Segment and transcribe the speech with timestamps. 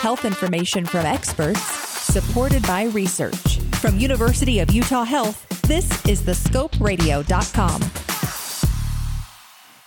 [0.00, 3.58] Health information from experts, supported by research.
[3.80, 8.07] From University of Utah Health, this is thescoperadio.com.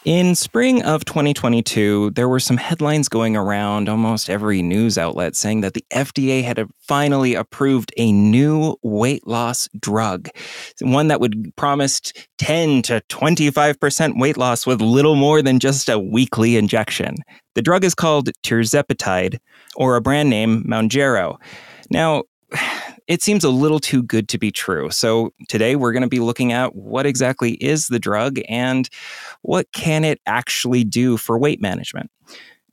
[0.03, 5.61] In spring of 2022, there were some headlines going around almost every news outlet saying
[5.61, 10.27] that the FDA had uh, finally approved a new weight loss drug,
[10.81, 12.01] one that would promise
[12.39, 17.17] 10 to 25% weight loss with little more than just a weekly injection.
[17.53, 19.37] The drug is called tirzepatide,
[19.75, 21.37] or a brand name, Mounjaro.
[21.91, 22.23] Now,
[23.11, 24.89] it seems a little too good to be true.
[24.89, 28.89] So today we're going to be looking at what exactly is the drug and
[29.41, 32.09] what can it actually do for weight management.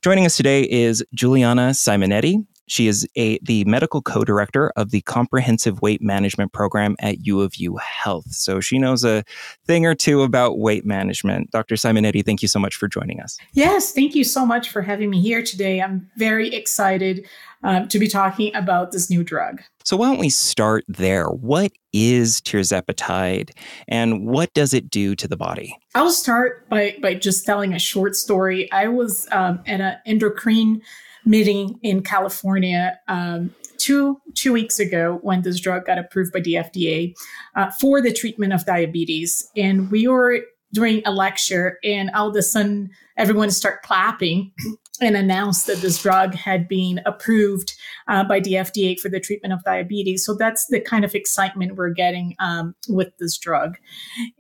[0.00, 2.46] Joining us today is Juliana Simonetti.
[2.68, 7.56] She is a, the medical co-director of the Comprehensive Weight Management Program at U of
[7.56, 8.30] U Health.
[8.32, 9.24] So she knows a
[9.66, 11.50] thing or two about weight management.
[11.50, 11.74] Dr.
[11.74, 13.38] Simonetti, thank you so much for joining us.
[13.52, 15.80] Yes, thank you so much for having me here today.
[15.80, 17.26] I'm very excited
[17.62, 19.62] um, to be talking about this new drug.
[19.84, 21.26] So why don't we start there?
[21.26, 23.50] What is tirzepatide
[23.88, 25.76] and what does it do to the body?
[25.94, 28.70] I'll start by, by just telling a short story.
[28.70, 30.82] I was um, at an endocrine
[31.28, 36.54] meeting in California um, two two weeks ago when this drug got approved by the
[36.54, 37.14] FDA
[37.54, 40.40] uh, for the treatment of diabetes, and we were
[40.72, 44.52] doing a lecture, and all of a sudden everyone started clapping
[45.00, 47.74] and announced that this drug had been approved
[48.08, 50.24] uh, by the FDA for the treatment of diabetes.
[50.24, 53.76] So that's the kind of excitement we're getting um, with this drug.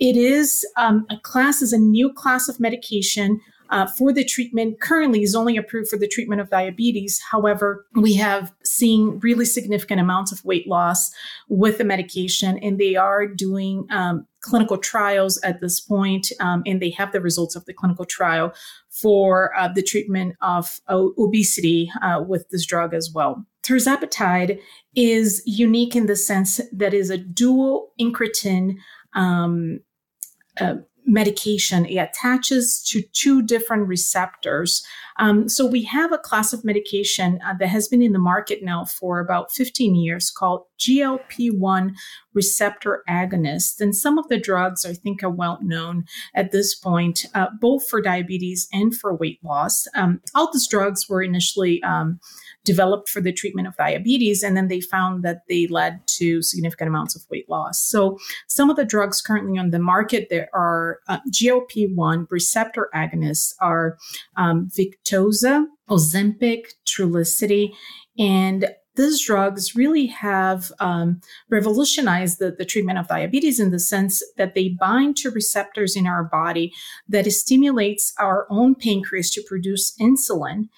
[0.00, 4.80] It is um, a class, is a new class of medication uh, for the treatment
[4.80, 7.20] currently is only approved for the treatment of diabetes.
[7.30, 11.10] However, we have seen really significant amounts of weight loss
[11.48, 16.80] with the medication, and they are doing um, clinical trials at this point, um, and
[16.80, 18.54] they have the results of the clinical trial
[18.88, 23.44] for uh, the treatment of uh, obesity uh, with this drug as well.
[23.62, 24.60] Tirzepatide
[24.94, 28.76] is unique in the sense that is a dual incretin
[29.14, 29.80] um,
[30.60, 30.76] uh,
[31.08, 31.86] medication.
[31.86, 34.84] It attaches to two different receptors.
[35.18, 38.62] Um, so we have a class of medication uh, that has been in the market
[38.62, 41.96] now for about 15 years called GLP 1
[42.38, 43.80] receptor agonists.
[43.80, 46.04] And some of the drugs I think are well known
[46.36, 49.88] at this point, uh, both for diabetes and for weight loss.
[49.96, 52.20] Um, all these drugs were initially um,
[52.64, 56.88] developed for the treatment of diabetes, and then they found that they led to significant
[56.88, 57.82] amounts of weight loss.
[57.84, 62.88] So, some of the drugs currently on the market there are uh, GLP 1 receptor
[62.94, 63.96] agonists are
[64.36, 67.70] um, Victoza, Ozempic, Trulicity,
[68.18, 74.22] and these drugs really have um, revolutionized the, the treatment of diabetes in the sense
[74.36, 76.72] that they bind to receptors in our body
[77.08, 80.68] that stimulates our own pancreas to produce insulin.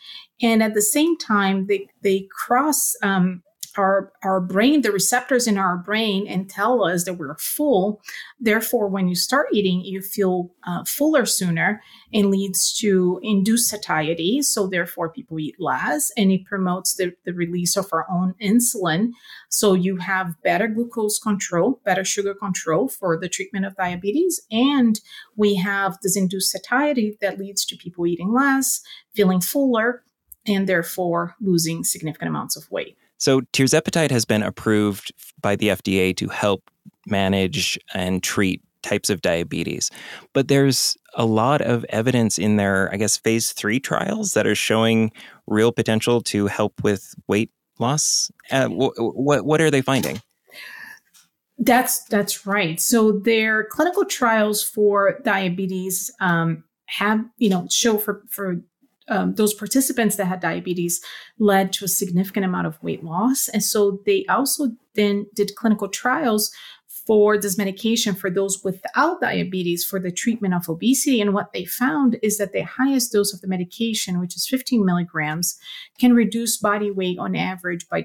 [0.42, 3.42] And at the same time, they, they cross um,
[3.76, 8.00] our our brain the receptors in our brain and tell us that we're full.
[8.38, 11.82] Therefore when you start eating you feel uh, fuller sooner
[12.12, 14.42] and leads to induced satiety.
[14.42, 19.12] So therefore people eat less and it promotes the, the release of our own insulin.
[19.48, 24.41] So you have better glucose control better sugar control for the treatment of diabetes.
[24.50, 25.00] And
[25.36, 28.82] we have this induced satiety that leads to people eating less
[29.14, 30.03] feeling fuller
[30.47, 36.16] and therefore losing significant amounts of weight so, tirzepatide has been approved by the FDA
[36.16, 36.70] to help
[37.06, 39.91] manage and treat types of diabetes.
[40.32, 44.54] But there's a lot of evidence in their, I guess, phase three trials that are
[44.54, 45.12] showing
[45.47, 48.30] real potential to help with weight loss.
[48.50, 50.22] Uh, wh- what, what are they finding?
[51.59, 52.80] That's that's right.
[52.80, 58.62] So their clinical trials for diabetes um, have you know show for for
[59.10, 61.00] um, those participants that had diabetes
[61.38, 63.48] led to a significant amount of weight loss.
[63.48, 66.50] And so they also then did clinical trials
[67.06, 71.21] for this medication for those without diabetes for the treatment of obesity.
[71.21, 74.84] And what they found is that the highest dose of the medication, which is 15
[74.84, 75.59] milligrams,
[75.98, 78.03] can reduce body weight on average by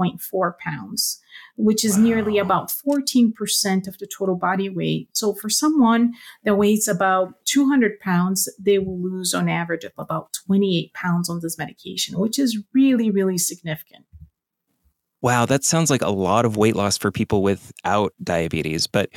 [0.00, 1.20] 28.4 pounds
[1.60, 2.02] which is wow.
[2.02, 5.08] nearly about 14% of the total body weight.
[5.12, 6.12] So for someone
[6.44, 11.40] that weighs about 200 pounds, they will lose on average of about 28 pounds on
[11.42, 14.06] this medication, which is really, really significant.
[15.22, 18.86] Wow, that sounds like a lot of weight loss for people without diabetes.
[18.86, 19.10] But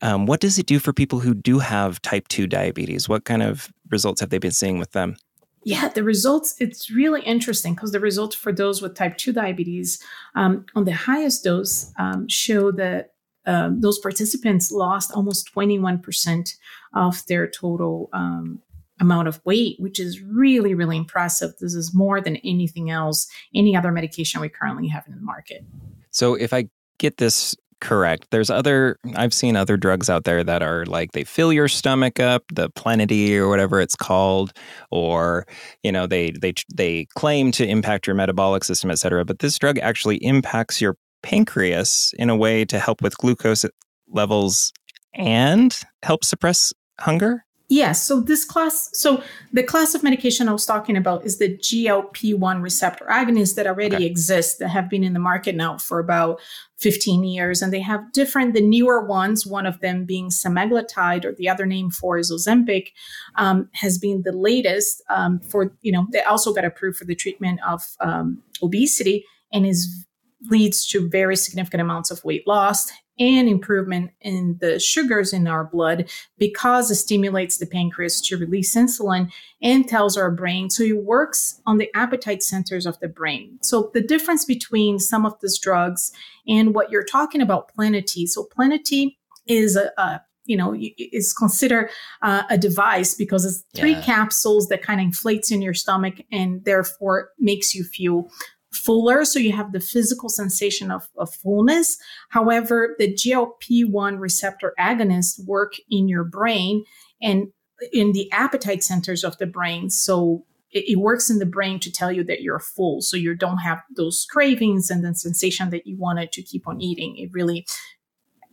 [0.00, 3.08] um, what does it do for people who do have type 2 diabetes?
[3.08, 5.16] What kind of results have they been seeing with them?
[5.62, 10.02] Yeah, the results, it's really interesting because the results for those with type 2 diabetes
[10.34, 13.12] um, on the highest dose um, show that
[13.46, 16.54] uh, those participants lost almost 21%
[16.94, 18.60] of their total um,
[19.00, 21.52] amount of weight, which is really, really impressive.
[21.60, 25.64] This is more than anything else, any other medication we currently have in the market.
[26.10, 26.68] So if I
[26.98, 31.24] get this correct, there's other I've seen other drugs out there that are like they
[31.24, 34.52] fill your stomach up, the Plenity or whatever it's called,
[34.90, 35.46] or
[35.82, 39.24] you know they they they claim to impact your metabolic system, et cetera.
[39.24, 43.64] But this drug actually impacts your pancreas in a way to help with glucose
[44.08, 44.72] levels
[45.14, 47.44] and help suppress hunger.
[47.70, 48.02] Yes.
[48.02, 49.22] So this class, so
[49.52, 53.94] the class of medication I was talking about is the GLP-1 receptor agonists that already
[53.94, 54.06] okay.
[54.06, 56.40] exist that have been in the market now for about
[56.78, 57.62] 15 years.
[57.62, 61.64] And they have different, the newer ones, one of them being semaglutide or the other
[61.64, 62.88] name for is Ozempic,
[63.36, 67.14] um, has been the latest um, for, you know, they also got approved for the
[67.14, 70.06] treatment of um, obesity and is
[70.48, 72.90] leads to very significant amounts of weight loss
[73.20, 78.74] and improvement in the sugars in our blood because it stimulates the pancreas to release
[78.74, 79.30] insulin
[79.62, 80.70] and tells our brain.
[80.70, 83.58] So it works on the appetite centers of the brain.
[83.60, 86.12] So the difference between some of these drugs
[86.48, 88.26] and what you're talking about, Plenity.
[88.26, 91.90] So Plenity is a, a you know is considered
[92.22, 94.02] uh, a device because it's three yeah.
[94.02, 98.30] capsules that kind of inflates in your stomach and therefore makes you feel
[98.72, 99.24] fuller.
[99.24, 101.98] So you have the physical sensation of, of fullness.
[102.28, 106.84] However, the GLP-1 receptor agonists work in your brain
[107.20, 107.48] and
[107.92, 109.90] in the appetite centers of the brain.
[109.90, 113.00] So it, it, works in the brain to tell you that you're full.
[113.00, 116.80] So you don't have those cravings and the sensation that you wanted to keep on
[116.80, 117.16] eating.
[117.16, 117.66] It really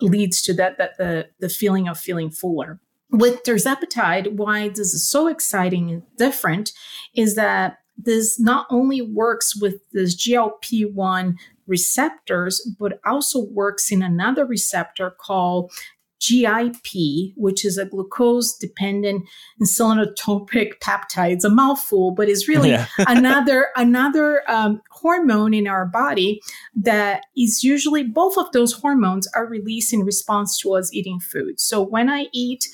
[0.01, 2.79] leads to that, that the, the feeling of feeling fuller.
[3.09, 6.71] With tirzepatide, why this is so exciting and different
[7.15, 14.01] is that this not only works with this GLP 1 receptors, but also works in
[14.01, 15.71] another receptor called
[16.19, 19.27] GIP, which is a glucose dependent
[19.61, 21.31] insulinotropic peptide.
[21.31, 22.87] It's a mouthful, but it's really yeah.
[22.99, 26.41] another another um, hormone in our body
[26.75, 31.59] that is usually both of those hormones are released in response to us eating food.
[31.59, 32.67] So when I eat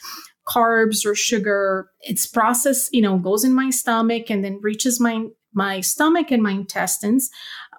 [0.48, 1.90] carbs or sugar.
[2.02, 6.42] It's processed, you know, goes in my stomach and then reaches my my stomach and
[6.42, 7.30] my intestines,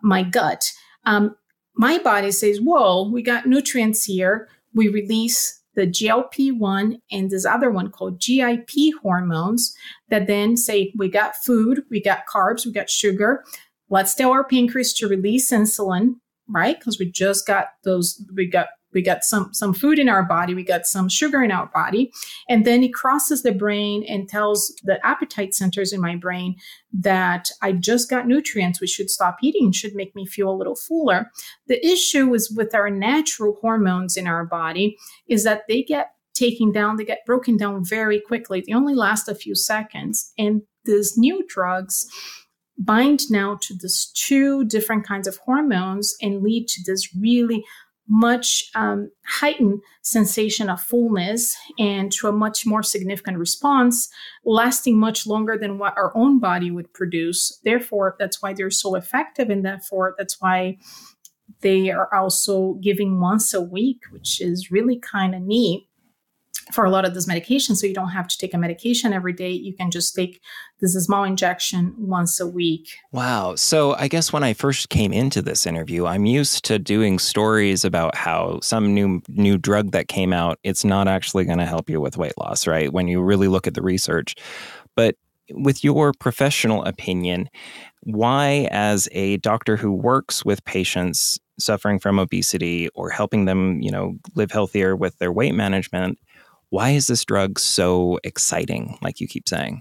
[0.03, 0.73] my gut.
[1.07, 1.37] Um,
[1.77, 7.71] my body says, "Whoa, we got nutrients here." We release the GLP-1 and this other
[7.71, 8.71] one called GIP
[9.03, 9.75] hormones
[10.09, 13.45] that then say, "We got food, we got carbs, we got sugar.
[13.91, 16.17] Let's tell our pancreas to release insulin."
[16.49, 16.79] Right?
[16.79, 20.55] Because we just got those, we got we got some some food in our body
[20.55, 22.13] we got some sugar in our body
[22.49, 26.55] and then it crosses the brain and tells the appetite centers in my brain
[26.93, 30.77] that i just got nutrients we should stop eating should make me feel a little
[30.77, 31.31] fuller.
[31.69, 34.97] The issue is with our natural hormones in our body
[35.29, 38.63] is that they get taken down they get broken down very quickly.
[38.67, 42.07] They only last a few seconds and these new drugs
[42.77, 47.65] bind now to these two different kinds of hormones and lead to this really
[48.09, 54.09] much um, heightened sensation of fullness and to a much more significant response,
[54.45, 57.61] lasting much longer than what our own body would produce.
[57.65, 60.77] Therefore, that's why they're so effective, and therefore, that's why
[61.61, 65.89] they are also giving once a week, which is really kind of neat
[66.75, 67.77] for a lot of this medication.
[67.77, 69.51] So you don't have to take a medication every day.
[69.51, 70.41] You can just take
[70.81, 72.89] this small injection once a week.
[73.13, 73.55] Wow.
[73.55, 77.85] So I guess when I first came into this interview, I'm used to doing stories
[77.85, 81.89] about how some new new drug that came out, it's not actually going to help
[81.89, 82.93] you with weight loss, right?
[82.93, 84.35] When you really look at the research.
[84.97, 85.17] But
[85.53, 87.49] with your professional opinion,
[88.03, 93.91] why as a doctor who works with patients suffering from obesity or helping them, you
[93.91, 96.19] know, live healthier with their weight management,
[96.75, 99.81] why is this drug so exciting, like you keep saying?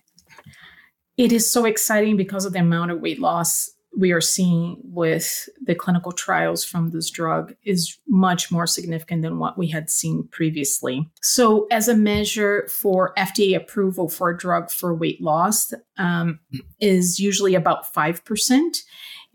[1.17, 5.49] It is so exciting because of the amount of weight loss we are seeing with
[5.65, 10.27] the clinical trials from this drug is much more significant than what we had seen
[10.31, 11.09] previously.
[11.21, 16.39] So, as a measure for FDA approval for a drug for weight loss, um,
[16.79, 18.77] is usually about five percent.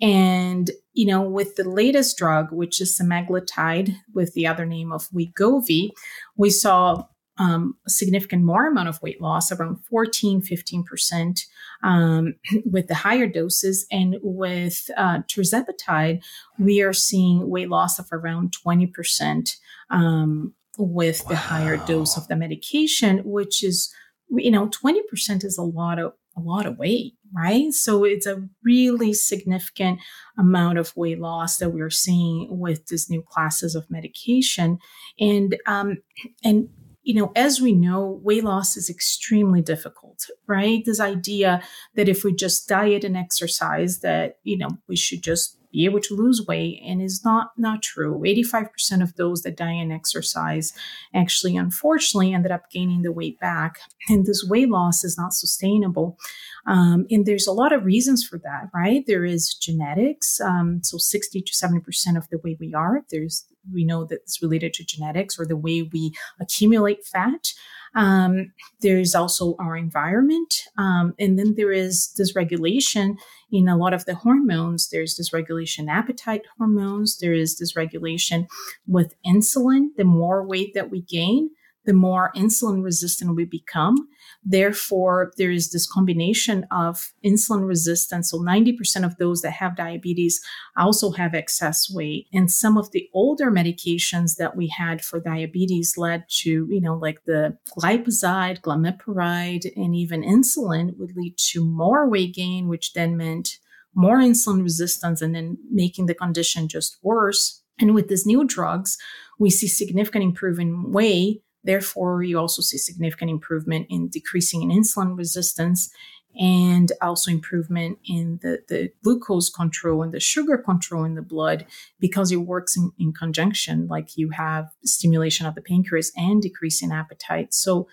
[0.01, 5.09] And you know, with the latest drug, which is semaglutide, with the other name of
[5.11, 5.91] Wegovy,
[6.37, 7.05] we saw
[7.39, 11.41] um, a significant more amount of weight loss, around 14, 15%
[11.83, 13.87] um, with the higher doses.
[13.91, 16.23] And with uh, tirzepatide,
[16.59, 19.57] we are seeing weight loss of around 20%
[19.91, 21.31] um, with wow.
[21.31, 23.93] the higher dose of the medication, which is,
[24.31, 27.73] you know, 20% is a lot of a lot of weight, right?
[27.73, 29.99] So it's a really significant
[30.39, 34.79] amount of weight loss that we're seeing with these new classes of medication.
[35.19, 35.97] And um,
[36.45, 36.69] and
[37.09, 40.85] you know, as we know, weight loss is extremely difficult, right?
[40.85, 41.63] This idea
[41.95, 46.01] that if we just diet and exercise, that, you know, we should just be able
[46.01, 48.21] to lose weight and is not not true.
[48.25, 50.73] 85% of those that diet and exercise
[51.15, 53.81] actually unfortunately ended up gaining the weight back.
[54.09, 56.19] And this weight loss is not sustainable.
[56.67, 59.05] Um, and there's a lot of reasons for that right?
[59.07, 60.41] There is genetics.
[60.41, 64.43] Um, so 60 to 70% of the way we are there's we know that it's
[64.43, 67.53] related to genetics or the way we accumulate fat
[67.95, 70.65] um, there's also our environment.
[70.77, 73.17] Um, and then there is dysregulation
[73.51, 74.89] in a lot of the hormones.
[74.91, 77.19] There's dysregulation appetite hormones.
[77.19, 78.47] There is dysregulation
[78.87, 79.89] with insulin.
[79.97, 81.51] The more weight that we gain,
[81.89, 83.97] the more insulin resistant we become.
[84.45, 88.31] Therefore, there is this combination of insulin resistance.
[88.31, 90.39] So 90% of those that have diabetes
[90.77, 92.27] also have excess weight.
[92.31, 96.95] And some of the older medications that we had for diabetes led to, you know,
[96.95, 103.17] like the glipizide, glimepiride, and even insulin would lead to more weight gain, which then
[103.17, 103.57] meant
[103.95, 107.63] more insulin resistance and then making the condition just worse.
[107.81, 108.99] And with these new drugs,
[109.39, 114.71] we see significant improvement in weight Therefore, you also see significant improvement in decreasing in
[114.71, 115.91] insulin resistance
[116.35, 121.67] and also improvement in the, the glucose control and the sugar control in the blood
[122.01, 126.83] because it works in, in conjunction, like you have stimulation of the pancreas and decrease
[126.83, 127.53] in appetite.
[127.53, 127.87] So,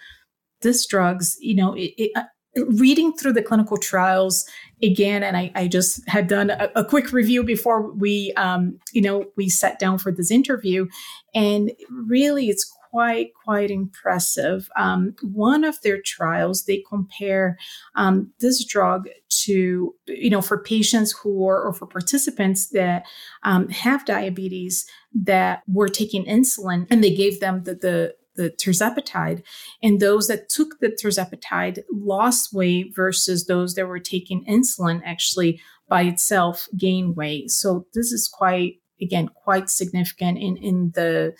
[0.62, 2.24] this drugs, you know, it, it, uh,
[2.68, 4.46] reading through the clinical trials
[4.82, 9.02] again, and I, I just had done a, a, quick review before we, um, you
[9.02, 10.88] know, we sat down for this interview,
[11.34, 14.70] and really, it's quite quite impressive.
[14.78, 17.58] Um, one of their trials, they compare
[17.96, 19.10] um, this drug
[19.44, 23.04] to you know for patients who are or for participants that
[23.44, 29.44] um, have diabetes that were taking insulin, and they gave them the the the tirzepatide
[29.82, 35.62] and those that took the tirzepatide lost weight versus those that were taking insulin actually
[35.88, 41.34] by itself gain weight so this is quite again quite significant in in the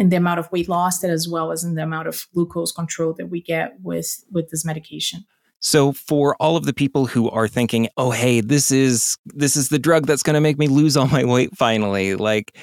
[0.00, 3.14] in the amount of weight loss as well as in the amount of glucose control
[3.18, 5.24] that we get with with this medication.
[5.60, 9.68] So for all of the people who are thinking, "Oh, hey, this is this is
[9.68, 12.56] the drug that's going to make me lose all my weight finally." Like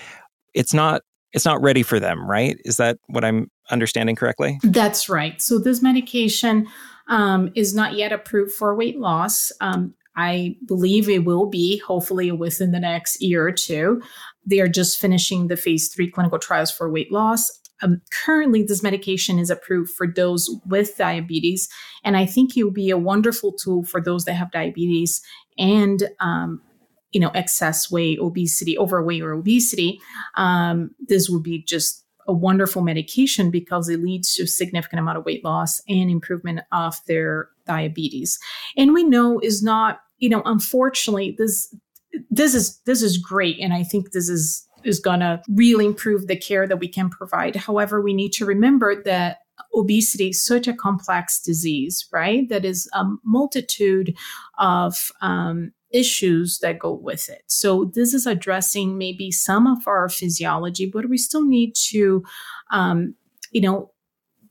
[0.53, 2.57] it's not it's not ready for them, right?
[2.65, 4.59] Is that what I'm understanding correctly?
[4.63, 5.39] That's right.
[5.39, 6.67] So this medication
[7.07, 9.51] um, is not yet approved for weight loss.
[9.61, 14.01] Um, I believe it will be, hopefully, within the next year or two.
[14.47, 17.51] They are just finishing the phase three clinical trials for weight loss.
[17.83, 21.69] Um, currently, this medication is approved for those with diabetes,
[22.03, 25.21] and I think it will be a wonderful tool for those that have diabetes
[25.59, 26.61] and um,
[27.11, 29.99] you know excess weight, obesity, overweight, or obesity.
[30.35, 35.17] Um, this would be just a wonderful medication because it leads to a significant amount
[35.17, 38.39] of weight loss and improvement of their diabetes.
[38.75, 41.73] And we know is not you know, unfortunately, this
[42.29, 46.27] this is this is great, and I think this is is going to really improve
[46.27, 47.55] the care that we can provide.
[47.55, 49.39] However, we need to remember that
[49.73, 52.47] obesity is such a complex disease, right?
[52.49, 54.15] That is a multitude
[54.59, 57.43] of um, issues that go with it.
[57.47, 62.23] So this is addressing maybe some of our physiology, but we still need to,
[62.71, 63.15] um,
[63.51, 63.91] you know,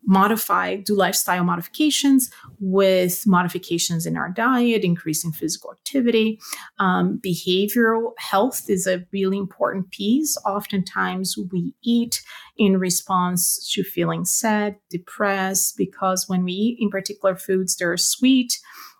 [0.07, 6.41] modify, do lifestyle modifications with modifications in our diet, increasing physical activity.
[6.79, 10.39] Um, behavioral health is a really important piece.
[10.47, 12.23] Oftentimes we eat
[12.57, 17.97] in response to feeling sad, depressed, because when we eat in particular foods that are
[17.97, 18.59] sweet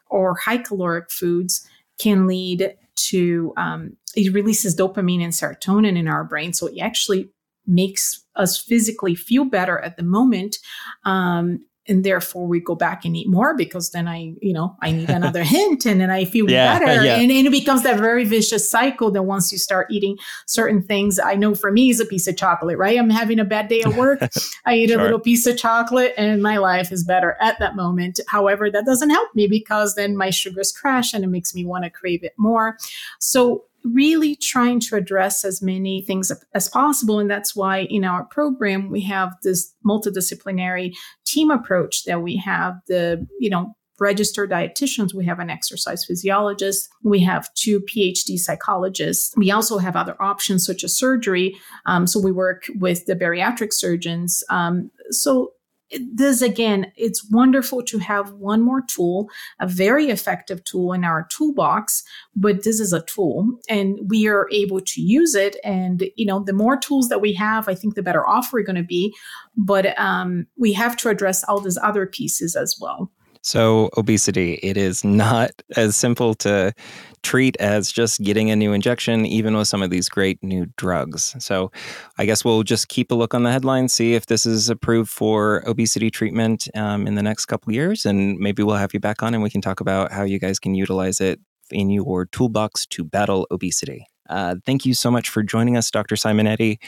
[0.09, 1.67] or high caloric foods,
[1.99, 6.53] can lead to um, it releases dopamine and serotonin in our brain.
[6.53, 7.29] So it actually
[7.67, 10.59] makes us physically feel better at the moment.
[11.05, 14.91] Um, and therefore we go back and eat more because then I, you know, I
[14.91, 17.05] need another hint and then I feel yeah, better.
[17.05, 17.17] Yeah.
[17.17, 21.19] And, and, it becomes that very vicious cycle that once you start eating certain things,
[21.19, 22.99] I know for me is a piece of chocolate, right?
[22.99, 24.21] I'm having a bad day at work.
[24.67, 24.99] I eat sure.
[24.99, 28.21] a little piece of chocolate and my life is better at that moment.
[28.29, 31.85] However, that doesn't help me because then my sugars crash and it makes me want
[31.85, 32.77] to crave it more.
[33.21, 37.19] So really trying to address as many things as possible.
[37.19, 42.81] And that's why in our program, we have this multidisciplinary team approach that we have
[42.89, 49.33] the, you know, registered dietitians, we have an exercise physiologist, we have two PhD psychologists.
[49.37, 51.57] We also have other options such as surgery.
[51.87, 54.45] Um, so we work with the bariatric surgeons.
[54.51, 55.53] Um, so
[56.13, 59.29] this again, it's wonderful to have one more tool,
[59.61, 62.03] a very effective tool in our toolbox,
[62.35, 65.57] but this is a tool and we are able to use it.
[65.63, 68.63] And, you know, the more tools that we have, I think the better off we're
[68.63, 69.15] going to be.
[69.57, 73.11] But um, we have to address all these other pieces as well.
[73.47, 76.75] So, obesity, it is not as simple to
[77.23, 81.37] treat as just getting a new injection, even with some of these great new drugs.
[81.39, 81.71] So,
[82.19, 85.11] I guess we'll just keep a look on the headlines, see if this is approved
[85.11, 89.23] for obesity treatment um, in the next couple years, and maybe we'll have you back
[89.23, 91.39] on and we can talk about how you guys can utilize it
[91.71, 94.09] in your toolbox to battle obesity.
[94.29, 96.15] Uh, thank you so much for joining us, Dr.
[96.15, 96.79] Simonetti.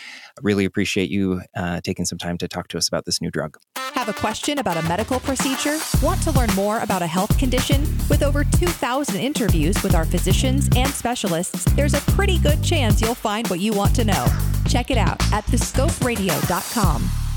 [0.43, 3.59] Really appreciate you uh, taking some time to talk to us about this new drug.
[3.95, 5.79] Have a question about a medical procedure?
[6.03, 7.83] Want to learn more about a health condition?
[8.09, 13.15] With over 2,000 interviews with our physicians and specialists, there's a pretty good chance you'll
[13.15, 14.27] find what you want to know.
[14.67, 17.28] Check it out at thescoperadio.com.